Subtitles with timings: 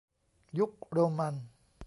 [0.59, 1.35] ยุคโรมัน